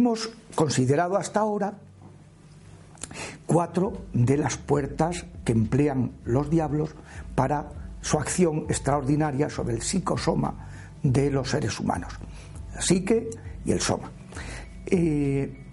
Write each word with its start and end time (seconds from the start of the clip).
Hemos 0.00 0.30
considerado 0.54 1.18
hasta 1.18 1.40
ahora 1.40 1.74
cuatro 3.44 4.06
de 4.14 4.38
las 4.38 4.56
puertas 4.56 5.26
que 5.44 5.52
emplean 5.52 6.12
los 6.24 6.48
diablos 6.48 6.94
para 7.34 7.68
su 8.00 8.18
acción 8.18 8.64
extraordinaria 8.70 9.50
sobre 9.50 9.74
el 9.74 9.82
psicosoma 9.82 10.70
de 11.02 11.30
los 11.30 11.50
seres 11.50 11.78
humanos, 11.78 12.14
la 12.74 12.80
psique 12.80 13.28
y 13.66 13.72
el 13.72 13.82
soma. 13.82 14.10
Eh, 14.86 15.66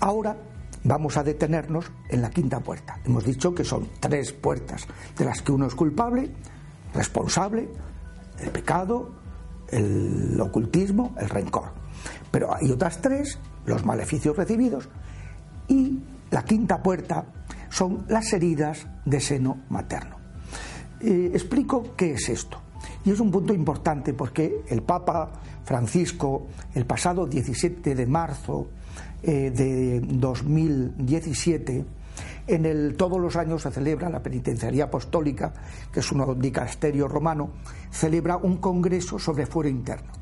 ahora 0.00 0.36
vamos 0.84 1.16
a 1.16 1.22
detenernos 1.22 1.90
en 2.10 2.20
la 2.20 2.28
quinta 2.28 2.60
puerta. 2.60 3.00
Hemos 3.06 3.24
dicho 3.24 3.54
que 3.54 3.64
son 3.64 3.88
tres 3.98 4.30
puertas 4.34 4.86
de 5.16 5.24
las 5.24 5.40
que 5.40 5.52
uno 5.52 5.66
es 5.66 5.74
culpable, 5.74 6.30
responsable, 6.92 7.66
el 8.40 8.50
pecado, 8.50 9.14
el 9.68 10.38
ocultismo, 10.38 11.14
el 11.18 11.30
rencor. 11.30 11.72
Pero 12.30 12.54
hay 12.54 12.70
otras 12.70 13.00
tres 13.00 13.38
los 13.70 13.86
maleficios 13.86 14.36
recibidos 14.36 14.88
y 15.68 16.00
la 16.30 16.44
quinta 16.44 16.82
puerta 16.82 17.24
son 17.70 18.04
las 18.08 18.32
heridas 18.32 18.86
de 19.04 19.20
seno 19.20 19.62
materno. 19.68 20.16
Eh, 21.00 21.30
explico 21.32 21.94
qué 21.96 22.12
es 22.14 22.28
esto. 22.28 22.60
Y 23.04 23.12
es 23.12 23.20
un 23.20 23.30
punto 23.30 23.54
importante 23.54 24.12
porque 24.12 24.62
el 24.68 24.82
Papa 24.82 25.30
Francisco, 25.64 26.48
el 26.74 26.84
pasado 26.84 27.26
17 27.26 27.94
de 27.94 28.06
marzo 28.06 28.68
eh, 29.22 29.50
de 29.50 30.00
2017, 30.00 31.84
en 32.48 32.66
el, 32.66 32.96
todos 32.96 33.20
los 33.20 33.36
años 33.36 33.62
se 33.62 33.70
celebra 33.70 34.10
la 34.10 34.22
penitenciaría 34.22 34.84
apostólica, 34.84 35.52
que 35.92 36.00
es 36.00 36.12
un 36.12 36.40
dicasterio 36.40 37.06
romano, 37.06 37.52
celebra 37.90 38.36
un 38.36 38.56
congreso 38.56 39.18
sobre 39.18 39.46
fuero 39.46 39.68
interno. 39.68 40.19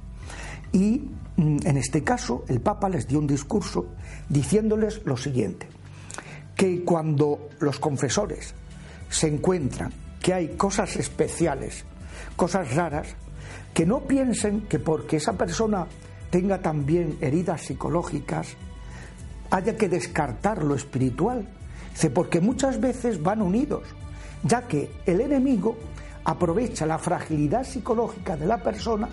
Y 0.73 1.11
mm, 1.37 1.59
en 1.65 1.77
este 1.77 2.03
caso 2.05 2.45
el 2.49 2.61
Papa 2.61 2.89
les 2.89 3.07
dio 3.07 3.19
un 3.19 3.27
discurso 3.27 3.87
diciéndoles 4.29 5.05
lo 5.05 5.17
siguiente, 5.17 5.69
que 6.55 6.85
cuando 6.85 7.49
los 7.61 7.79
confesores 7.79 8.55
se 9.09 9.29
encuentran 9.29 9.93
que 10.21 10.35
hay 10.35 10.49
cosas 10.57 10.97
especiales, 10.97 11.85
cosas 12.37 12.75
raras, 12.75 13.09
que 13.73 13.87
no 13.87 14.01
piensen 14.01 14.63
que 14.63 14.79
porque 14.79 15.17
esa 15.17 15.35
persona 15.35 15.87
tenga 16.31 16.61
también 16.61 17.17
heridas 17.21 17.63
psicológicas, 17.63 18.57
haya 19.51 19.77
que 19.77 19.89
descartar 19.89 20.63
lo 20.63 20.75
espiritual, 20.75 21.49
porque 22.13 22.41
muchas 22.41 22.81
veces 22.81 23.23
van 23.23 23.41
unidos, 23.41 23.83
ya 24.43 24.63
que 24.63 24.91
el 25.07 25.21
enemigo 25.21 25.77
aprovecha 26.25 26.87
la 26.87 26.99
fragilidad 26.99 27.65
psicológica 27.65 28.37
de 28.37 28.47
la 28.47 28.63
persona 28.63 29.09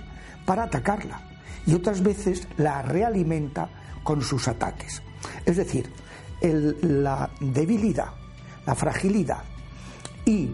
para 0.45 0.63
atacarla 0.63 1.34
y 1.65 1.73
otras 1.73 2.01
veces 2.01 2.47
la 2.57 2.81
realimenta 2.81 3.69
con 4.03 4.21
sus 4.21 4.47
ataques. 4.47 5.01
Es 5.45 5.57
decir, 5.57 5.89
la 6.41 7.29
debilidad, 7.39 8.09
la 8.65 8.75
fragilidad 8.75 9.43
y 10.25 10.49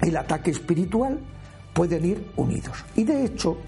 el 0.00 0.16
ataque 0.16 0.50
espiritual 0.50 1.18
pueden 1.72 2.04
ir 2.04 2.32
unidos. 2.36 2.84
Y 2.96 3.04
de 3.04 3.24
hecho, 3.24 3.58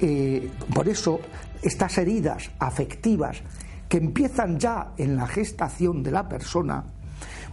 eh, 0.00 0.50
por 0.74 0.88
eso 0.88 1.20
estas 1.62 1.98
heridas 1.98 2.50
afectivas 2.58 3.42
que 3.88 3.98
empiezan 3.98 4.58
ya 4.58 4.92
en 4.96 5.16
la 5.16 5.26
gestación 5.26 6.02
de 6.02 6.10
la 6.10 6.28
persona, 6.28 6.84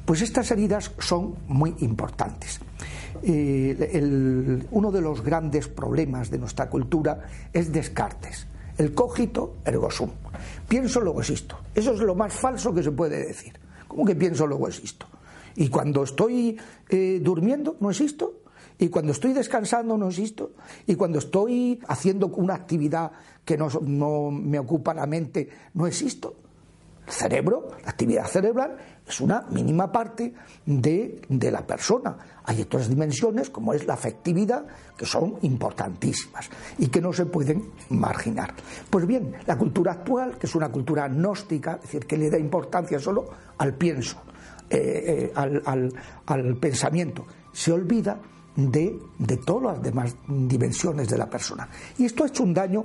pues 0.05 0.21
estas 0.21 0.49
heridas 0.51 0.91
son 0.99 1.35
muy 1.47 1.75
importantes. 1.79 2.59
Uno 3.23 4.91
de 4.91 5.01
los 5.01 5.21
grandes 5.21 5.67
problemas 5.67 6.29
de 6.29 6.37
nuestra 6.37 6.69
cultura 6.69 7.21
es 7.53 7.71
Descartes, 7.71 8.47
el 8.77 8.93
cogito 8.93 9.57
ergo 9.65 9.89
sum. 9.89 10.11
Pienso 10.67 11.01
luego 11.01 11.21
existo. 11.21 11.57
Eso 11.73 11.93
es 11.93 11.99
lo 11.99 12.15
más 12.15 12.33
falso 12.33 12.73
que 12.73 12.83
se 12.83 12.91
puede 12.91 13.25
decir. 13.25 13.53
¿Cómo 13.87 14.05
que 14.05 14.15
pienso 14.15 14.45
luego 14.45 14.67
existo? 14.67 15.07
Y 15.55 15.69
cuando 15.69 16.03
estoy 16.03 16.57
eh, 16.89 17.19
durmiendo 17.21 17.77
no 17.79 17.89
existo. 17.89 18.41
Y 18.79 18.89
cuando 18.89 19.11
estoy 19.11 19.33
descansando 19.33 19.97
no 19.97 20.09
existo. 20.09 20.51
Y 20.85 20.95
cuando 20.95 21.17
estoy 21.17 21.79
haciendo 21.87 22.27
una 22.27 22.53
actividad 22.53 23.11
que 23.43 23.57
no, 23.57 23.69
no 23.81 24.29
me 24.29 24.59
ocupa 24.59 24.93
la 24.93 25.07
mente 25.07 25.49
no 25.73 25.87
existo. 25.87 26.35
Cerebro, 27.07 27.69
la 27.85 27.91
actividad 27.91 28.25
cerebral, 28.27 28.77
es 29.07 29.21
una 29.21 29.45
mínima 29.49 29.89
parte 29.89 30.33
de, 30.65 31.21
la 31.29 31.65
persona. 31.65 32.17
Hay 32.43 32.61
otras 32.61 32.89
dimensiones, 32.89 33.49
como 33.49 33.73
es 33.73 33.87
la 33.87 33.93
afectividad, 33.93 34.65
que 34.97 35.05
son 35.05 35.35
importantísimas 35.43 36.49
y 36.77 36.87
que 36.87 36.99
no 36.99 37.13
se 37.13 37.25
pueden 37.25 37.71
marginar. 37.89 38.53
Pues 38.89 39.07
bien, 39.07 39.33
la 39.45 39.57
cultura 39.57 39.93
actual, 39.93 40.37
que 40.37 40.47
es 40.47 40.55
una 40.55 40.69
cultura 40.69 41.07
gnóstica, 41.07 41.75
es 41.75 41.83
decir, 41.83 42.05
que 42.05 42.17
le 42.17 42.29
da 42.29 42.37
importancia 42.37 42.99
solo 42.99 43.29
al 43.57 43.73
pienso, 43.75 44.21
eh, 44.69 45.29
eh, 45.29 45.31
al, 45.33 45.93
al, 46.25 46.55
pensamiento, 46.57 47.25
se 47.53 47.71
olvida 47.71 48.19
de, 48.53 48.99
de 49.17 49.37
todas 49.37 49.75
las 49.75 49.81
demás 49.81 50.15
dimensiones 50.27 51.07
de 51.07 51.17
la 51.17 51.29
persona. 51.29 51.69
Y 51.97 52.03
esto 52.03 52.25
ha 52.25 52.27
hecho 52.27 52.43
un 52.43 52.53
daño 52.53 52.83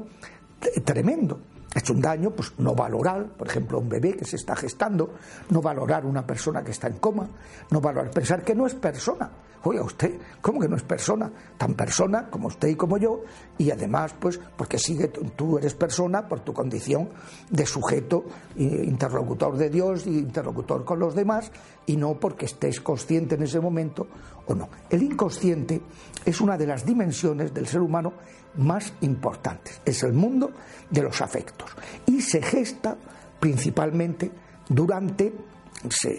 tremendo 0.85 1.41
hecho 1.79 1.93
un 1.93 2.01
daño, 2.01 2.31
pues 2.31 2.53
no 2.59 2.75
valorar, 2.75 3.29
por 3.37 3.47
ejemplo, 3.47 3.79
un 3.79 3.89
bebé 3.89 4.15
que 4.15 4.25
se 4.25 4.37
está 4.37 4.55
gestando, 4.55 5.15
no 5.51 5.61
valorar 5.61 6.05
una 6.05 6.27
persona 6.27 6.63
que 6.63 6.71
está 6.71 6.89
en 6.89 6.99
coma, 6.99 7.29
no 7.71 7.81
valorar, 7.81 8.11
pensar 8.11 8.43
que 8.43 8.55
no 8.55 8.67
es 8.67 8.75
persona. 8.75 9.31
Oiga, 9.65 9.83
usted, 9.85 10.19
¿cómo 10.41 10.59
que 10.59 10.69
no 10.69 10.75
es 10.75 10.83
persona? 10.83 11.31
Tan 11.57 11.75
persona 11.75 12.29
como 12.29 12.49
usted 12.49 12.69
y 12.69 12.75
como 12.75 12.99
yo, 12.99 13.23
y 13.59 13.71
además, 13.71 14.13
pues, 14.19 14.41
porque 14.57 14.77
sigue, 14.77 15.07
tú 15.09 15.57
eres 15.57 15.75
persona 15.75 16.27
por 16.27 16.41
tu 16.41 16.53
condición 16.53 17.09
de 17.49 17.65
sujeto, 17.65 18.25
interlocutor 18.57 19.57
de 19.57 19.71
Dios 19.71 20.05
y 20.07 20.19
interlocutor 20.19 20.85
con 20.85 20.99
los 20.99 21.15
demás, 21.15 21.53
y 21.87 21.97
no 21.97 22.19
porque 22.19 22.47
estés 22.47 22.81
consciente 22.81 23.37
en 23.37 23.45
ese 23.45 23.61
momento 23.61 24.09
o 24.47 24.55
no. 24.55 24.69
El 24.91 25.05
inconsciente 25.05 25.81
es 26.25 26.41
una 26.41 26.59
de 26.59 26.67
las 26.67 26.85
dimensiones 26.85 27.55
del 27.55 27.69
ser 27.69 27.83
humano 27.83 28.15
más 28.57 28.93
importantes. 29.03 29.81
Es 29.85 30.03
el 30.03 30.13
mundo 30.13 30.51
de 30.91 31.03
los 31.03 31.23
afectos 31.23 31.62
y 32.07 32.21
se 32.21 32.43
gesta 32.43 32.97
principalmente 33.39 34.31
durante, 34.69 35.33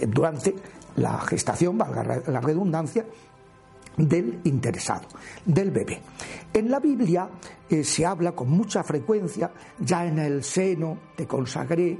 durante 0.08 0.56
la 0.98 1.20
gestación, 1.22 1.78
valga 1.78 2.04
la 2.04 2.42
redundancia, 2.42 3.06
del 3.98 4.40
interesado, 4.44 5.08
del 5.46 5.72
bebé. 5.72 6.02
En 6.54 6.70
la 6.70 6.80
Biblia 6.80 7.30
eh, 7.70 7.84
se 7.84 8.06
habla 8.06 8.32
con 8.32 8.50
mucha 8.50 8.84
frecuencia, 8.84 9.52
ya 9.80 10.06
en 10.06 10.20
el 10.20 10.44
seno 10.44 10.98
te 11.16 11.28
consagré, 11.28 11.98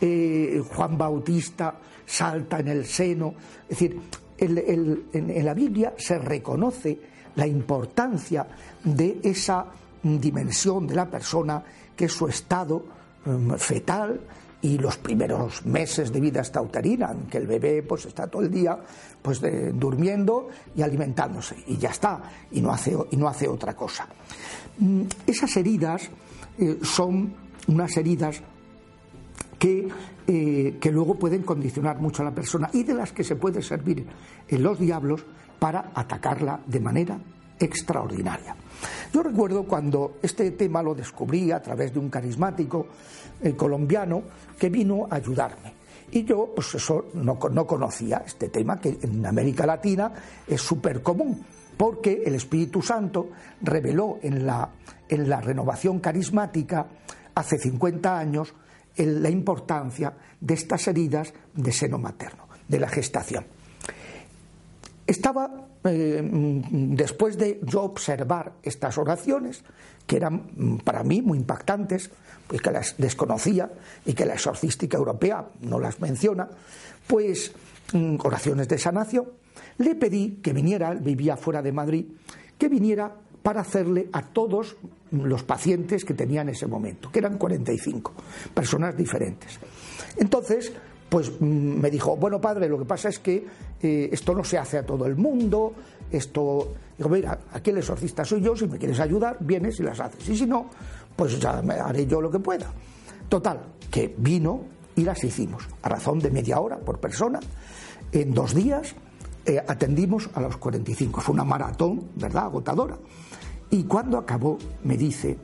eh, 0.00 0.62
Juan 0.74 0.98
Bautista 0.98 1.78
salta 2.04 2.58
en 2.58 2.68
el 2.68 2.84
seno, 2.84 3.34
es 3.62 3.68
decir, 3.68 4.00
en 4.38 5.44
la 5.44 5.54
Biblia 5.54 5.94
se 5.96 6.18
reconoce 6.18 7.00
la 7.36 7.46
importancia 7.46 8.46
de 8.84 9.20
esa 9.22 9.66
dimensión 10.02 10.86
de 10.86 10.94
la 10.94 11.10
persona 11.10 11.62
que 11.96 12.04
es 12.04 12.12
su 12.12 12.28
estado 12.28 12.84
fetal 13.58 14.20
y 14.62 14.78
los 14.78 14.96
primeros 14.96 15.64
meses 15.66 16.12
de 16.12 16.20
vida 16.20 16.40
estauterina, 16.40 17.12
en 17.12 17.26
que 17.26 17.38
el 17.38 17.46
bebé 17.46 17.82
pues 17.82 18.06
está 18.06 18.26
todo 18.26 18.42
el 18.42 18.50
día 18.50 18.78
pues 19.22 19.40
durmiendo 19.74 20.48
y 20.74 20.82
alimentándose 20.82 21.56
y 21.66 21.76
ya 21.76 21.90
está 21.90 22.22
y 22.50 22.60
no 22.60 22.70
hace 22.70 22.96
y 23.10 23.16
no 23.16 23.28
hace 23.28 23.48
otra 23.48 23.74
cosa. 23.74 24.08
Mm, 24.78 25.02
esas 25.26 25.56
heridas 25.56 26.10
eh, 26.58 26.78
son 26.82 27.34
unas 27.68 27.96
heridas 27.96 28.40
que, 29.58 29.88
eh, 30.26 30.78
que 30.80 30.90
luego 30.90 31.14
pueden 31.14 31.42
condicionar 31.42 32.00
mucho 32.00 32.22
a 32.22 32.26
la 32.26 32.34
persona 32.34 32.70
y 32.72 32.82
de 32.82 32.94
las 32.94 33.12
que 33.12 33.24
se 33.24 33.36
puede 33.36 33.62
servir 33.62 34.06
en 34.48 34.62
los 34.62 34.78
diablos 34.78 35.24
para 35.58 35.92
atacarla 35.94 36.60
de 36.66 36.80
manera 36.80 37.18
extraordinaria. 37.58 38.54
Yo 39.12 39.22
recuerdo 39.22 39.64
cuando 39.64 40.18
este 40.22 40.50
tema 40.52 40.82
lo 40.82 40.94
descubrí 40.94 41.50
a 41.50 41.62
través 41.62 41.92
de 41.92 41.98
un 41.98 42.10
carismático 42.10 42.86
colombiano 43.56 44.22
que 44.58 44.68
vino 44.68 45.06
a 45.10 45.16
ayudarme. 45.16 45.74
Y 46.10 46.24
yo, 46.24 46.52
pues 46.54 46.74
eso, 46.74 47.06
no, 47.14 47.38
no 47.50 47.66
conocía 47.66 48.22
este 48.24 48.48
tema, 48.48 48.80
que 48.80 48.98
en 49.02 49.24
América 49.26 49.66
Latina 49.66 50.12
es 50.46 50.60
súper 50.60 51.02
común, 51.02 51.44
porque 51.76 52.22
el 52.24 52.34
Espíritu 52.34 52.80
Santo 52.80 53.30
reveló 53.60 54.18
en 54.22 54.46
la, 54.46 54.70
en 55.08 55.28
la 55.28 55.40
renovación 55.40 55.98
carismática 55.98 56.86
hace 57.34 57.58
50 57.58 58.18
años 58.18 58.54
la 58.96 59.28
importancia 59.28 60.14
de 60.40 60.54
estas 60.54 60.88
heridas 60.88 61.32
de 61.54 61.72
seno 61.72 61.98
materno, 61.98 62.48
de 62.66 62.80
la 62.80 62.88
gestación. 62.88 63.44
Estaba, 65.06 65.68
eh, 65.86 66.22
después 66.22 67.38
de 67.38 67.60
yo 67.62 67.82
observar 67.82 68.52
estas 68.62 68.98
oraciones, 68.98 69.62
que 70.06 70.16
eran 70.16 70.50
mm, 70.54 70.76
para 70.78 71.02
mí 71.02 71.22
muy 71.22 71.38
impactantes, 71.38 72.10
pues 72.46 72.62
que 72.62 72.70
las 72.70 72.94
desconocía 72.96 73.70
y 74.04 74.12
que 74.12 74.26
la 74.26 74.34
exorcística 74.34 74.96
europea 74.96 75.46
no 75.62 75.80
las 75.80 76.00
menciona, 76.00 76.48
pues 77.06 77.52
mm, 77.92 78.16
oraciones 78.24 78.68
de 78.68 78.78
sanación, 78.78 79.26
le 79.78 79.94
pedí 79.94 80.40
que 80.42 80.52
viniera, 80.52 80.94
vivía 80.94 81.36
fuera 81.36 81.62
de 81.62 81.72
Madrid, 81.72 82.06
que 82.58 82.68
viniera 82.68 83.14
para 83.42 83.60
hacerle 83.60 84.08
a 84.12 84.22
todos 84.22 84.76
los 85.12 85.44
pacientes 85.44 86.04
que 86.04 86.14
tenía 86.14 86.40
en 86.40 86.48
ese 86.48 86.66
momento, 86.66 87.10
que 87.12 87.20
eran 87.20 87.38
45 87.38 88.12
personas 88.52 88.96
diferentes. 88.96 89.58
Entonces, 90.16 90.72
pues 91.08 91.30
mm, 91.40 91.44
me 91.80 91.90
dijo, 91.90 92.16
bueno 92.16 92.40
padre, 92.40 92.68
lo 92.68 92.78
que 92.78 92.84
pasa 92.84 93.08
es 93.08 93.18
que 93.18 93.46
eh, 93.82 94.08
esto 94.12 94.34
no 94.34 94.44
se 94.44 94.58
hace 94.58 94.78
a 94.78 94.86
todo 94.86 95.06
el 95.06 95.16
mundo, 95.16 95.72
esto... 96.10 96.74
Digo, 96.96 97.10
mira, 97.10 97.38
aquí 97.52 97.70
el 97.70 97.78
exorcista 97.78 98.24
soy 98.24 98.40
yo, 98.40 98.56
si 98.56 98.66
me 98.66 98.78
quieres 98.78 98.98
ayudar, 99.00 99.36
vienes 99.40 99.78
y 99.80 99.82
las 99.82 100.00
haces. 100.00 100.26
Y 100.30 100.36
si 100.36 100.46
no, 100.46 100.70
pues 101.14 101.38
ya 101.38 101.58
haré 101.58 102.06
yo 102.06 102.22
lo 102.22 102.30
que 102.30 102.38
pueda. 102.38 102.72
Total, 103.28 103.60
que 103.90 104.14
vino 104.16 104.62
y 104.94 105.02
las 105.02 105.22
hicimos, 105.22 105.68
a 105.82 105.88
razón 105.90 106.18
de 106.20 106.30
media 106.30 106.58
hora 106.58 106.78
por 106.78 106.98
persona. 106.98 107.38
En 108.12 108.32
dos 108.32 108.54
días 108.54 108.94
eh, 109.44 109.62
atendimos 109.66 110.30
a 110.34 110.40
los 110.40 110.56
45. 110.56 111.20
Fue 111.20 111.34
una 111.34 111.44
maratón, 111.44 112.08
¿verdad?, 112.16 112.44
agotadora. 112.44 112.96
Y 113.70 113.84
cuando 113.84 114.16
acabó, 114.16 114.58
me 114.84 114.96
dice 114.96 115.36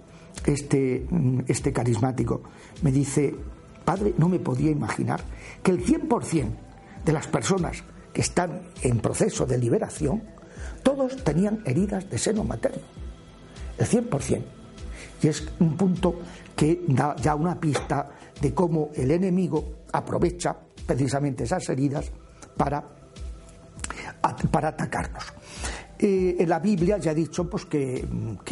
este, 0.47 1.06
mm, 1.09 1.41
este 1.49 1.73
carismático, 1.73 2.43
me 2.82 2.91
dice, 2.91 3.35
padre, 3.82 4.14
no 4.19 4.29
me 4.29 4.38
podía 4.38 4.70
imaginar 4.70 5.23
que 5.62 5.70
el 5.70 5.84
100% 5.84 6.50
de 7.05 7.12
las 7.12 7.26
personas 7.26 7.82
que 8.12 8.20
están 8.20 8.62
en 8.82 9.00
proceso 9.00 9.46
de 9.46 9.58
liberación, 9.58 10.23
todos 10.82 11.23
tenían 11.25 11.62
heridas 11.64 12.08
de 12.08 12.19
seno 12.19 12.44
materno. 12.44 12.82
El 13.79 13.87
100%. 13.87 14.43
Y 15.23 15.29
es 15.29 15.46
un 15.61 15.76
punto 15.76 16.20
que 16.56 16.82
da 16.88 17.17
ya 17.17 17.34
una 17.34 17.58
pista 17.58 18.11
de 18.40 18.52
cómo 18.52 18.90
el 18.94 19.11
enemigo 19.11 19.85
aprovecha 19.93 20.56
precisamente 20.87 21.44
esas 21.44 21.69
heridas 21.69 22.11
para, 22.56 22.85
para 24.50 24.69
atacarnos. 24.69 25.25
Eh, 26.04 26.34
en 26.37 26.49
la 26.49 26.58
Biblia 26.58 26.99
ya 26.99 27.12
he 27.12 27.14
dicho 27.14 27.49
pues, 27.49 27.66
que, 27.66 28.04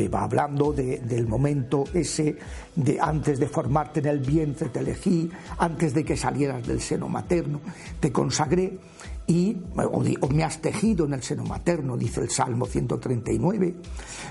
va 0.08 0.23
hablando 0.23 0.73
del 0.73 1.26
momento 1.26 1.82
ese 1.93 2.37
de 2.76 3.00
antes 3.00 3.41
de 3.41 3.49
formarte 3.49 3.99
en 3.99 4.06
el 4.06 4.20
vientre 4.20 4.69
te 4.69 4.79
elegí, 4.79 5.29
antes 5.58 5.93
de 5.93 6.05
que 6.05 6.17
salieras 6.17 6.64
del 6.64 6.81
seno 6.81 7.08
materno, 7.08 7.61
te 7.99 8.12
consagré 8.12 8.79
y 9.26 9.56
o, 9.75 10.29
me 10.29 10.44
has 10.44 10.61
tejido 10.61 11.06
en 11.06 11.14
el 11.14 11.25
seno 11.25 11.43
materno, 11.43 11.97
dice 11.97 12.20
el 12.20 12.31
Salmo 12.31 12.67
139, 12.67 13.75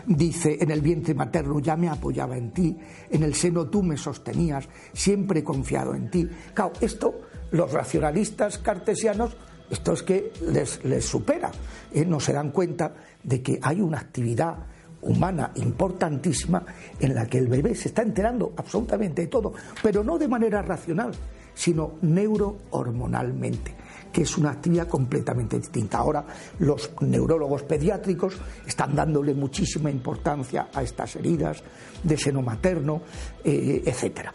dice 0.08 0.58
en 0.62 0.72
el 0.72 0.80
vientre 0.80 1.14
materno 1.14 1.60
ya 1.60 1.76
me 1.76 1.90
apoyaba 1.90 2.38
en 2.38 2.52
ti, 2.52 2.78
en 3.10 3.24
el 3.24 3.36
seno 3.36 3.68
tú 3.68 3.84
me 3.84 3.98
sostenías, 3.98 4.70
siempre 4.94 5.42
he 5.42 5.44
confiado 5.44 5.94
en 5.94 6.10
ti. 6.10 6.26
Claro, 6.54 6.72
esto 6.80 7.20
los 7.52 7.70
racionalistas 7.74 8.60
cartesianos 8.60 9.36
esto 9.70 9.94
es 9.94 10.04
que 10.04 10.32
les, 10.52 11.06
supera. 11.06 11.52
¿eh? 11.94 12.06
no 12.06 12.20
se 12.20 12.34
dan 12.34 12.52
cuenta 12.52 12.94
de 13.24 13.42
que 13.42 13.60
hay 13.62 13.82
una 13.82 14.00
actividad 14.00 14.56
humana 15.02 15.52
importantísima 15.56 16.66
en 17.00 17.16
la 17.16 17.26
que 17.26 17.38
el 17.38 17.48
bebé 17.48 17.76
se 17.76 17.90
está 17.90 18.02
enterando 18.02 18.54
absolutamente 18.58 19.24
de 19.24 19.28
todo, 19.28 19.54
pero 19.82 20.04
no 20.04 20.18
de 20.18 20.28
manera 20.28 20.62
racional, 20.62 21.12
sino 21.54 21.94
neurohormonalmente, 22.02 23.76
que 24.12 24.24
es 24.24 24.38
una 24.38 24.52
actividad 24.52 24.88
completamente 24.88 25.58
distinta. 25.58 26.00
Ahora 26.00 26.26
los 26.60 26.92
neurólogos 27.02 27.64
pediátricos 27.64 28.38
están 28.66 28.96
dándole 28.96 29.34
muchísima 29.34 29.90
importancia 29.90 30.70
a 30.74 30.84
estas 30.84 31.16
heridas 31.16 31.64
de 32.04 32.18
seno 32.18 32.42
materno, 32.42 33.02
eh, 33.44 33.84
etc. 33.86 34.30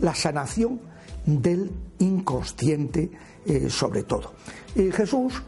la 0.00 0.14
sanación 0.14 0.80
del 1.26 1.70
inconsciente 1.98 3.10
eh, 3.46 3.68
sobre 3.68 4.02
todo. 4.04 4.32
Jesús, 4.74 5.42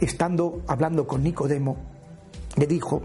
estando 0.00 0.62
hablando 0.66 1.06
con 1.06 1.22
Nicodemo, 1.22 1.76
le 2.56 2.66
dijo 2.66 3.02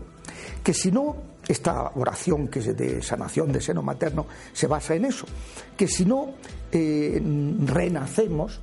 que 0.63 0.73
si 0.73 0.91
no, 0.91 1.15
esta 1.47 1.91
oración 1.95 2.47
que 2.47 2.59
es 2.59 2.77
de 2.77 3.01
sanación 3.01 3.51
de 3.51 3.61
seno 3.61 3.81
materno 3.81 4.25
se 4.53 4.67
basa 4.67 4.95
en 4.95 5.05
eso, 5.05 5.25
que 5.75 5.87
si 5.87 6.05
no 6.05 6.31
eh, 6.71 7.21
renacemos 7.65 8.61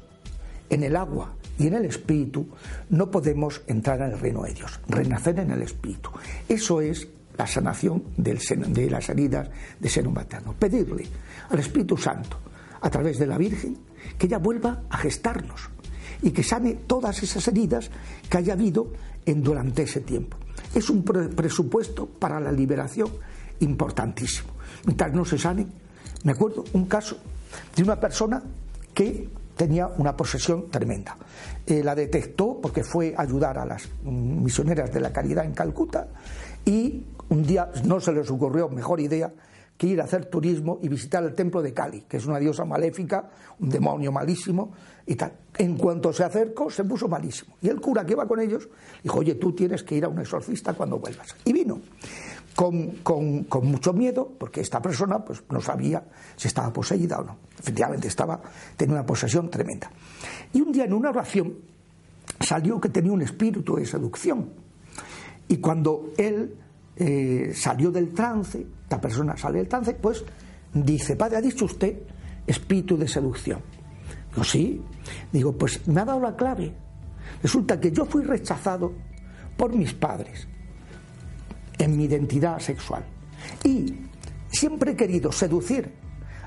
en 0.68 0.82
el 0.82 0.96
agua 0.96 1.34
y 1.58 1.66
en 1.66 1.74
el 1.74 1.84
espíritu, 1.84 2.48
no 2.88 3.10
podemos 3.10 3.62
entrar 3.66 4.00
en 4.00 4.12
el 4.12 4.18
reino 4.18 4.42
de 4.42 4.54
Dios, 4.54 4.80
renacer 4.88 5.38
en 5.38 5.50
el 5.50 5.62
espíritu. 5.62 6.10
Eso 6.48 6.80
es 6.80 7.06
la 7.36 7.46
sanación 7.46 8.04
de 8.16 8.90
las 8.90 9.08
heridas 9.08 9.48
de 9.78 9.88
seno 9.88 10.10
materno. 10.10 10.54
Pedirle 10.58 11.06
al 11.50 11.58
Espíritu 11.58 11.96
Santo, 11.96 12.38
a 12.80 12.90
través 12.90 13.18
de 13.18 13.26
la 13.26 13.36
Virgen, 13.36 13.76
que 14.18 14.26
ella 14.26 14.38
vuelva 14.38 14.82
a 14.90 14.96
gestarnos 14.98 15.70
y 16.22 16.30
que 16.30 16.42
sane 16.42 16.74
todas 16.86 17.22
esas 17.22 17.46
heridas 17.48 17.90
que 18.28 18.38
haya 18.38 18.52
habido 18.52 18.92
en, 19.24 19.42
durante 19.42 19.82
ese 19.82 20.00
tiempo. 20.00 20.36
Es 20.74 20.90
un 20.90 21.02
presupuesto 21.02 22.06
para 22.06 22.38
la 22.40 22.52
liberación 22.52 23.10
importantísimo. 23.60 24.50
Mientras 24.84 25.12
no 25.12 25.24
se 25.24 25.38
sane, 25.38 25.66
me 26.24 26.32
acuerdo 26.32 26.64
un 26.72 26.86
caso 26.86 27.18
de 27.74 27.82
una 27.82 27.98
persona 27.98 28.42
que 28.94 29.28
tenía 29.56 29.88
una 29.88 30.16
posesión 30.16 30.70
tremenda. 30.70 31.16
Eh, 31.66 31.82
la 31.84 31.94
detectó 31.94 32.58
porque 32.60 32.82
fue 32.82 33.14
a 33.16 33.22
ayudar 33.22 33.58
a 33.58 33.66
las 33.66 33.88
misioneras 34.04 34.92
de 34.92 35.00
la 35.00 35.12
caridad 35.12 35.44
en 35.44 35.52
Calcuta 35.52 36.08
y 36.64 37.04
un 37.28 37.46
día 37.46 37.70
no 37.84 38.00
se 38.00 38.12
les 38.12 38.30
ocurrió 38.30 38.68
mejor 38.68 39.00
idea 39.00 39.32
que 39.80 39.86
ir 39.86 39.98
a 40.02 40.04
hacer 40.04 40.26
turismo 40.26 40.78
y 40.82 40.88
visitar 40.90 41.24
el 41.24 41.34
templo 41.34 41.62
de 41.62 41.72
Cali, 41.72 42.02
que 42.02 42.18
es 42.18 42.26
una 42.26 42.38
diosa 42.38 42.66
maléfica, 42.66 43.30
un 43.60 43.70
demonio 43.70 44.12
malísimo 44.12 44.74
y 45.06 45.14
tal. 45.16 45.32
En 45.56 45.78
cuanto 45.78 46.12
se 46.12 46.22
acercó, 46.22 46.68
se 46.68 46.84
puso 46.84 47.08
malísimo. 47.08 47.56
Y 47.62 47.68
el 47.70 47.80
cura 47.80 48.04
que 48.04 48.12
iba 48.12 48.28
con 48.28 48.40
ellos 48.40 48.68
dijo, 49.02 49.20
oye, 49.20 49.36
tú 49.36 49.54
tienes 49.54 49.82
que 49.82 49.94
ir 49.94 50.04
a 50.04 50.08
un 50.08 50.18
exorcista 50.20 50.74
cuando 50.74 50.98
vuelvas. 50.98 51.34
Y 51.46 51.54
vino. 51.54 51.80
Con, 52.54 52.96
con, 52.96 53.46
mucho 53.62 53.94
miedo, 53.94 54.30
porque 54.36 54.60
esta 54.60 54.82
persona 54.82 55.24
pues, 55.24 55.42
no 55.48 55.62
sabía 55.62 56.04
si 56.36 56.48
estaba 56.48 56.70
poseída 56.70 57.18
o 57.18 57.24
no. 57.24 57.38
Efectivamente, 57.58 58.06
estaba, 58.06 58.38
tenía 58.76 58.96
una 58.96 59.06
posesión 59.06 59.48
tremenda. 59.48 59.90
Y 60.52 60.60
un 60.60 60.72
día 60.72 60.84
en 60.84 60.92
una 60.92 61.08
oración 61.08 61.54
salió 62.38 62.78
que 62.78 62.90
tenía 62.90 63.12
un 63.12 63.22
espíritu 63.22 63.76
de 63.76 63.86
seducción. 63.86 64.50
Y 65.48 65.56
cuando 65.56 66.10
él 66.18 66.54
eh, 67.02 67.52
salió 67.54 67.90
del 67.90 68.12
trance, 68.12 68.66
esta 68.82 69.00
persona 69.00 69.34
sale 69.34 69.58
del 69.58 69.68
trance, 69.68 69.94
pues 69.94 70.22
dice, 70.74 71.16
padre, 71.16 71.38
ha 71.38 71.40
dicho 71.40 71.64
usted 71.64 71.96
espíritu 72.46 72.98
de 72.98 73.08
seducción. 73.08 73.62
Digo, 74.30 74.44
sí. 74.44 74.82
Digo, 75.32 75.56
pues 75.56 75.86
me 75.88 76.02
ha 76.02 76.04
dado 76.04 76.20
la 76.20 76.36
clave. 76.36 76.74
Resulta 77.42 77.80
que 77.80 77.90
yo 77.90 78.04
fui 78.04 78.22
rechazado 78.22 78.92
por 79.56 79.74
mis 79.74 79.94
padres 79.94 80.46
en 81.78 81.96
mi 81.96 82.04
identidad 82.04 82.58
sexual. 82.58 83.02
Y 83.64 83.94
siempre 84.48 84.92
he 84.92 84.96
querido 84.96 85.32
seducir 85.32 85.90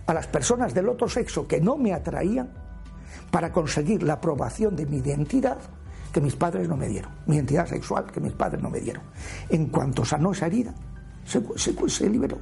a 0.06 0.14
las 0.14 0.28
personas 0.28 0.72
del 0.72 0.88
otro 0.88 1.10
sexo 1.10 1.48
que 1.48 1.60
no 1.60 1.78
me 1.78 1.94
atraían 1.94 2.54
para 3.32 3.52
conseguir 3.52 4.04
la 4.04 4.14
aprobación 4.14 4.76
de 4.76 4.86
mi 4.86 4.98
identidad 4.98 5.58
que 6.14 6.22
mis 6.22 6.36
padres 6.36 6.70
no 6.70 6.78
me 6.78 6.88
dieron, 6.88 7.12
mi 7.26 7.36
identidad 7.36 7.68
sexual 7.68 8.06
que 8.12 8.22
mis 8.22 8.34
padres 8.34 8.62
no 8.62 8.70
me 8.70 8.80
dieron. 8.80 9.04
En 9.50 9.66
cuanto 9.68 10.06
sanó 10.06 10.32
esa 10.32 10.46
herida, 10.46 10.74
se, 11.26 12.10
liberó 12.10 12.38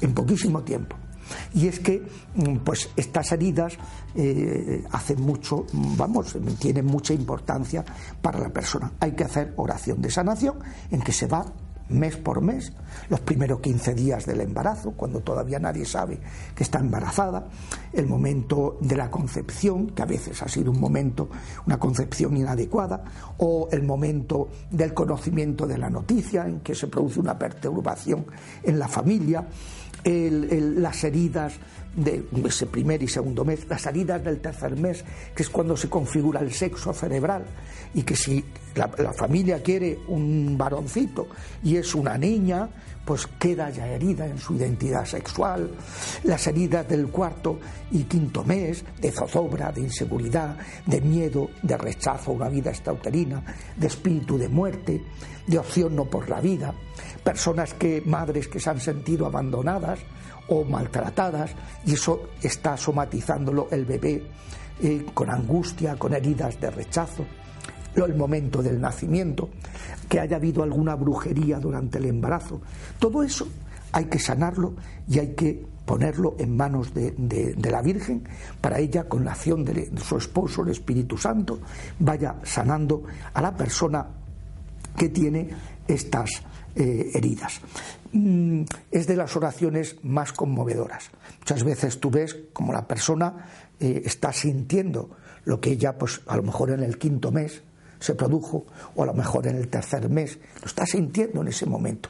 en 0.00 0.14
poquísimo 0.14 0.62
tiempo. 0.62 0.96
Y 1.54 1.66
es 1.66 1.80
que 1.80 2.06
mm, 2.36 2.58
pues 2.58 2.88
estas 2.96 3.32
heridas 3.32 3.76
eh, 4.14 4.84
hacen 4.92 5.20
mucho, 5.20 5.66
vamos, 5.72 6.36
tienen 6.58 6.86
mucha 6.86 7.12
importancia 7.12 7.84
para 8.22 8.38
la 8.38 8.48
persona. 8.48 8.92
Hay 9.00 9.12
que 9.12 9.24
hacer 9.24 9.52
oración 9.56 10.00
de 10.00 10.10
sanación 10.10 10.58
en 10.90 11.02
que 11.02 11.12
se 11.12 11.26
va 11.26 11.44
mes 11.88 12.16
por 12.16 12.40
mes, 12.40 12.72
los 13.08 13.20
primeros 13.20 13.60
15 13.60 13.94
días 13.94 14.26
del 14.26 14.40
embarazo, 14.40 14.92
cuando 14.92 15.20
todavía 15.20 15.58
nadie 15.58 15.84
sabe 15.84 16.18
que 16.54 16.62
está 16.62 16.78
embarazada, 16.78 17.46
el 17.92 18.06
momento 18.06 18.78
de 18.80 18.96
la 18.96 19.10
concepción, 19.10 19.88
que 19.88 20.02
a 20.02 20.06
veces 20.06 20.42
ha 20.42 20.48
sido 20.48 20.70
un 20.70 20.80
momento, 20.80 21.28
una 21.66 21.78
concepción 21.78 22.36
inadecuada, 22.36 23.04
o 23.38 23.68
el 23.70 23.82
momento 23.82 24.48
del 24.70 24.94
conocimiento 24.94 25.66
de 25.66 25.78
la 25.78 25.90
noticia, 25.90 26.46
en 26.46 26.60
que 26.60 26.74
se 26.74 26.88
produce 26.88 27.20
una 27.20 27.38
perturbación 27.38 28.26
en 28.62 28.78
la 28.78 28.88
familia, 28.88 29.46
las 30.06 31.04
heridas 31.04 31.54
de 31.96 32.24
ese 32.46 32.66
primer 32.66 33.02
y 33.02 33.08
segundo 33.08 33.44
mes, 33.44 33.66
las 33.68 33.86
heridas 33.86 34.22
del 34.22 34.40
tercer 34.40 34.76
mes, 34.76 35.04
que 35.34 35.42
es 35.42 35.50
cuando 35.50 35.76
se 35.76 35.88
configura 35.88 36.40
el 36.40 36.52
sexo 36.52 36.92
cerebral, 36.92 37.44
y 37.94 38.02
que 38.02 38.14
si 38.14 38.44
la, 38.74 39.12
familia 39.14 39.62
quiere 39.62 39.98
un 40.08 40.56
varoncito 40.58 41.28
y 41.64 41.76
es 41.76 41.94
una 41.94 42.18
niña, 42.18 42.68
pues 43.06 43.26
queda 43.38 43.70
ya 43.70 43.86
herida 43.86 44.26
en 44.26 44.36
su 44.36 44.54
identidad 44.54 45.06
sexual, 45.06 45.70
las 46.24 46.46
heridas 46.48 46.86
del 46.88 47.08
cuarto 47.08 47.58
y 47.92 48.02
quinto 48.02 48.44
mes, 48.44 48.84
de 49.00 49.12
zozobra, 49.12 49.70
de 49.70 49.82
inseguridad, 49.82 50.56
de 50.84 51.00
miedo, 51.00 51.48
de 51.62 51.78
rechazo 51.78 52.32
a 52.32 52.34
una 52.34 52.48
vida 52.48 52.70
extrauterina, 52.70 53.42
de 53.76 53.86
espíritu 53.86 54.36
de 54.36 54.48
muerte, 54.48 55.02
de 55.46 55.58
opción 55.58 55.94
no 55.94 56.06
por 56.06 56.28
la 56.28 56.40
vida, 56.40 56.74
personas 57.22 57.74
que, 57.74 58.02
madres 58.04 58.48
que 58.48 58.58
se 58.58 58.70
han 58.70 58.80
sentido 58.80 59.24
abandonadas, 59.24 60.00
o 60.48 60.64
maltratadas 60.64 61.50
y 61.84 61.94
eso 61.94 62.30
está 62.42 62.76
somatizándolo 62.76 63.68
el 63.70 63.84
bebé 63.84 64.22
eh, 64.82 65.06
con 65.14 65.30
angustia, 65.30 65.96
con 65.96 66.14
heridas 66.14 66.60
de 66.60 66.70
rechazo, 66.70 67.24
el 68.04 68.14
momento 68.14 68.62
del 68.62 68.80
nacimiento, 68.80 69.48
que 70.08 70.20
haya 70.20 70.36
habido 70.36 70.62
alguna 70.62 70.94
brujería 70.94 71.58
durante 71.58 71.98
el 71.98 72.06
embarazo. 72.06 72.60
Todo 72.98 73.22
eso 73.22 73.48
hay 73.92 74.04
que 74.06 74.18
sanarlo 74.18 74.74
y 75.08 75.18
hay 75.18 75.34
que 75.34 75.64
ponerlo 75.86 76.34
en 76.38 76.56
manos 76.56 76.92
de, 76.92 77.12
de, 77.16 77.70
la 77.70 77.80
Virgen 77.80 78.28
para 78.60 78.78
ella, 78.80 79.04
con 79.04 79.24
la 79.24 79.32
acción 79.32 79.64
de, 79.64 79.90
su 80.04 80.18
esposo, 80.18 80.62
el 80.62 80.70
Espíritu 80.70 81.16
Santo, 81.16 81.60
vaya 82.00 82.34
sanando 82.42 83.04
a 83.32 83.40
la 83.40 83.56
persona 83.56 84.04
que 84.96 85.08
tiene 85.08 85.48
estas 85.86 86.42
eh, 86.74 87.10
heridas. 87.14 87.60
Mm, 88.12 88.62
es 88.90 89.06
de 89.06 89.16
las 89.16 89.36
oraciones 89.36 89.96
más 90.02 90.32
conmovedoras. 90.32 91.10
Muchas 91.38 91.62
veces 91.62 92.00
tú 92.00 92.10
ves 92.10 92.36
como 92.52 92.72
la 92.72 92.86
persona 92.86 93.46
eh, 93.78 94.02
está 94.04 94.32
sintiendo 94.32 95.10
lo 95.44 95.60
que 95.60 95.70
ella, 95.70 95.96
pues 95.96 96.20
a 96.26 96.36
lo 96.36 96.42
mejor 96.42 96.70
en 96.70 96.82
el 96.82 96.98
quinto 96.98 97.30
mes 97.30 97.62
se 97.98 98.14
produjo, 98.14 98.66
o 98.94 99.02
a 99.02 99.06
lo 99.06 99.14
mejor 99.14 99.46
en 99.46 99.56
el 99.56 99.68
tercer 99.68 100.08
mes, 100.08 100.38
lo 100.60 100.66
está 100.66 100.86
sintiendo 100.86 101.42
en 101.42 101.48
ese 101.48 101.66
momento, 101.66 102.08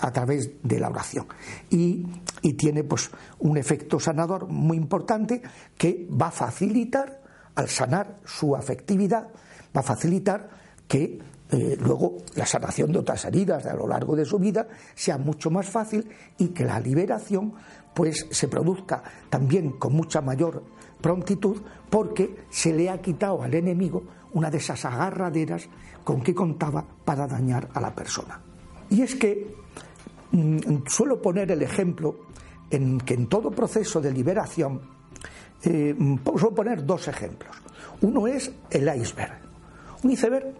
a, 0.00 0.12
través 0.12 0.50
de 0.62 0.80
la 0.80 0.88
oración. 0.88 1.26
Y, 1.70 2.06
y 2.42 2.54
tiene 2.54 2.84
pues 2.84 3.10
un 3.40 3.56
efecto 3.56 4.00
sanador 4.00 4.48
muy 4.48 4.76
importante 4.76 5.42
que 5.76 6.08
va 6.10 6.28
a 6.28 6.32
facilitar, 6.32 7.22
al 7.54 7.68
sanar 7.68 8.18
su 8.24 8.56
afectividad, 8.56 9.28
va 9.76 9.80
a 9.80 9.84
facilitar 9.84 10.48
que 10.88 11.18
eh, 11.52 11.76
luego 11.78 12.16
la 12.34 12.46
sanación 12.46 12.92
de 12.92 13.00
otras 13.00 13.26
heridas 13.26 13.66
a 13.66 13.74
lo 13.74 13.86
largo 13.86 14.16
de 14.16 14.24
su 14.24 14.38
vida 14.38 14.68
sea 14.94 15.18
mucho 15.18 15.50
más 15.50 15.68
fácil 15.68 16.08
y 16.38 16.48
que 16.48 16.64
la 16.64 16.80
liberación 16.80 17.52
pues 17.94 18.26
se 18.30 18.48
produzca 18.48 19.02
también 19.28 19.72
con 19.72 19.92
mucha 19.92 20.22
mayor 20.22 20.62
prontitud 21.02 21.60
porque 21.90 22.46
se 22.48 22.72
le 22.72 22.88
ha 22.88 23.02
quitado 23.02 23.42
al 23.42 23.52
enemigo 23.52 24.04
una 24.34 24.50
de 24.50 24.58
esas 24.58 24.84
agarraderas 24.84 25.68
con 26.04 26.22
que 26.22 26.34
contaba 26.34 26.84
para 27.04 27.26
dañar 27.26 27.68
a 27.74 27.80
la 27.80 27.94
persona. 27.94 28.40
Y 28.90 29.02
es 29.02 29.14
que 29.14 29.54
mm, 30.32 30.86
suelo 30.86 31.20
poner 31.20 31.50
el 31.50 31.62
ejemplo 31.62 32.26
en 32.70 32.98
que 32.98 33.14
en 33.14 33.26
todo 33.26 33.50
proceso 33.50 34.00
de 34.00 34.12
liberación 34.12 34.80
eh, 35.62 35.94
suelo 36.24 36.54
poner 36.54 36.84
dos 36.84 37.08
ejemplos. 37.08 37.56
Uno 38.00 38.26
es 38.26 38.50
el 38.70 38.88
iceberg. 38.96 39.38
Un 40.02 40.10
iceberg 40.10 40.54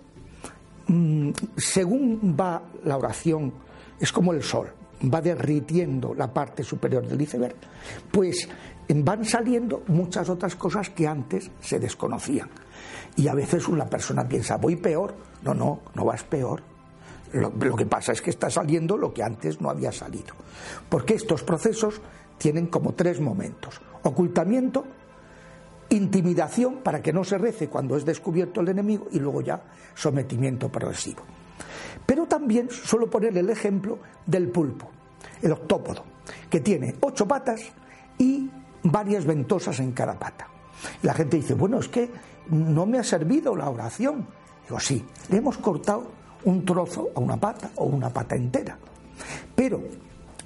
Mm, 0.86 1.30
según 1.56 2.36
va 2.38 2.62
la 2.84 2.96
oración, 2.96 3.52
es 3.98 4.12
como 4.12 4.32
el 4.32 4.42
sol, 4.42 4.68
va 5.12 5.20
derritiendo 5.20 6.14
la 6.14 6.32
parte 6.32 6.62
superior 6.64 7.06
del 7.06 7.20
iceberg, 7.20 7.56
pues 8.10 8.48
van 8.94 9.24
saliendo 9.24 9.84
muchas 9.88 10.28
otras 10.28 10.56
cosas 10.56 10.90
que 10.90 11.06
antes 11.06 11.50
se 11.60 11.78
desconocían. 11.78 12.50
Y 13.16 13.28
a 13.28 13.34
veces 13.34 13.68
una 13.68 13.86
persona 13.86 14.26
piensa, 14.26 14.56
voy 14.56 14.76
peor. 14.76 15.14
No, 15.42 15.54
no, 15.54 15.80
no 15.94 16.04
vas 16.04 16.22
peor. 16.24 16.62
Lo, 17.32 17.76
que 17.76 17.86
pasa 17.86 18.12
es 18.12 18.20
que 18.20 18.30
está 18.30 18.50
saliendo 18.50 18.96
lo 18.96 19.12
que 19.12 19.22
antes 19.22 19.60
no 19.60 19.70
había 19.70 19.90
salido. 19.90 20.34
Porque 20.88 21.14
estos 21.14 21.42
procesos 21.42 22.00
tienen 22.38 22.66
como 22.66 22.92
tres 22.92 23.20
momentos. 23.20 23.80
Ocultamiento, 24.02 24.84
intimidación 25.88 26.76
para 26.82 27.00
que 27.00 27.12
no 27.12 27.24
se 27.24 27.38
rece 27.38 27.68
cuando 27.68 27.96
es 27.96 28.04
descubierto 28.04 28.60
el 28.60 28.68
enemigo 28.68 29.08
y 29.12 29.18
luego 29.18 29.40
ya 29.40 29.62
sometimiento 29.94 30.68
progresivo. 30.70 31.22
Pero 32.04 32.26
también 32.26 32.68
suelo 32.70 33.08
poner 33.08 33.36
el 33.38 33.48
ejemplo 33.48 33.98
del 34.26 34.48
pulpo, 34.48 34.90
el 35.40 35.52
octópodo, 35.52 36.04
que 36.50 36.60
tiene 36.60 36.96
ocho 37.00 37.26
patas 37.26 37.62
y 38.18 38.50
varias 38.82 39.24
ventosas 39.24 39.78
en 39.80 39.92
cada 39.92 40.18
pata. 40.18 40.48
la 41.02 41.14
gente 41.14 41.36
dice, 41.36 41.54
bueno, 41.54 41.78
es 41.78 41.88
que 41.88 42.10
no 42.50 42.86
me 42.86 42.98
ha 42.98 43.04
servido 43.04 43.56
la 43.56 43.68
oración. 43.68 44.26
Digo, 44.64 44.80
sí, 44.80 45.04
le 45.30 45.38
hemos 45.38 45.58
cortado 45.58 46.06
un 46.44 46.64
trozo 46.64 47.10
a 47.14 47.20
una 47.20 47.36
pata 47.36 47.70
o 47.76 47.84
una 47.84 48.10
pata 48.10 48.36
entera. 48.36 48.76
Pero 49.54 49.82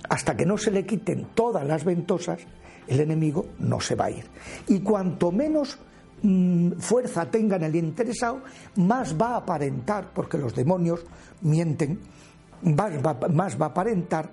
hasta 0.09 0.37
que 0.37 0.47
no 0.47 0.59
se 0.59 0.71
le 0.71 0.85
quiten 0.85 1.29
todas 1.35 1.67
las 1.67 1.85
ventosas, 1.85 2.41
el 2.87 3.01
enemigo 3.01 3.47
no 3.59 3.81
se 3.81 3.95
va 3.95 4.07
a 4.07 4.11
ir. 4.11 4.25
Y 4.69 4.81
cuanto 4.81 5.33
menos 5.33 5.79
mm, 6.23 6.73
fuerza 6.79 7.31
tenga 7.31 7.57
en 7.57 7.65
el 7.65 7.77
interesado, 7.77 8.43
más 8.77 9.21
va 9.21 9.35
a 9.35 9.37
aparentar, 9.39 10.11
porque 10.15 10.39
los 10.39 10.55
demonios 10.55 11.05
mienten, 11.43 12.01
más 12.63 13.57
va, 13.61 13.67
a 13.67 13.69
aparentar 13.69 14.31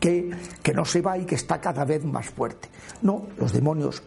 que, 0.00 0.30
que 0.62 0.74
no 0.74 0.84
se 0.84 1.00
va 1.00 1.18
y 1.18 1.24
que 1.24 1.34
está 1.34 1.60
cada 1.60 1.84
vez 1.84 2.04
más 2.04 2.28
fuerte. 2.30 2.68
No, 3.02 3.26
los 3.38 3.52
demonios 3.52 4.02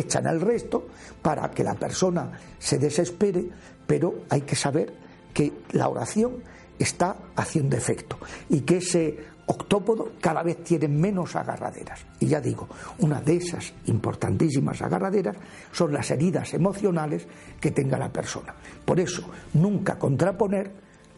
echan 0.00 0.26
el 0.26 0.40
resto 0.40 0.88
para 1.22 1.50
que 1.50 1.64
la 1.64 1.74
persona 1.74 2.32
se 2.58 2.78
desespere, 2.78 3.48
pero 3.86 4.24
hay 4.28 4.42
que 4.42 4.56
saber 4.56 4.92
que 5.32 5.52
la 5.72 5.88
oración 5.88 6.42
está 6.78 7.16
haciendo 7.36 7.76
efecto 7.76 8.18
y 8.48 8.62
que 8.62 8.78
ese 8.78 9.18
octópodo 9.46 10.12
cada 10.20 10.42
vez 10.42 10.62
tiene 10.62 10.88
menos 10.88 11.34
agarraderas. 11.34 12.06
Y 12.20 12.26
ya 12.26 12.40
digo, 12.40 12.68
una 12.98 13.20
de 13.20 13.36
esas 13.36 13.72
importantísimas 13.86 14.80
agarraderas 14.80 15.36
son 15.72 15.92
las 15.92 16.10
heridas 16.10 16.54
emocionales 16.54 17.26
que 17.60 17.72
tenga 17.72 17.98
la 17.98 18.12
persona. 18.12 18.54
Por 18.84 19.00
eso, 19.00 19.28
nunca 19.54 19.98
contraponer 19.98 20.72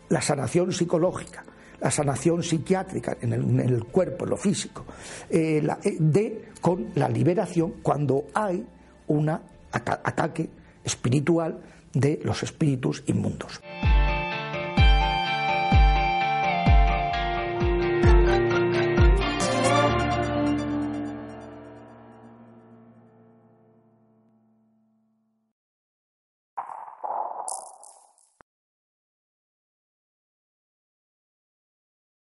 la 0.09 0.23
sanación 0.23 0.73
psicológica, 0.73 1.45
la 1.83 1.91
sanación 1.91 2.43
psiquiátrica 2.43 3.17
en 3.21 3.33
el, 3.61 3.85
cuerpo, 3.85 4.25
en 4.25 4.31
lo 4.31 4.37
físico, 4.37 4.85
eh, 5.29 5.63
eh, 5.85 5.97
de, 5.99 6.45
con 6.61 6.87
la 6.95 7.09
liberación 7.09 7.75
cuando 7.83 8.27
hay 8.35 8.65
un 9.09 9.29
ataque 9.29 10.49
espiritual 10.85 11.59
de 11.93 12.21
los 12.23 12.43
espíritus 12.43 13.03
inmundos. 13.07 13.61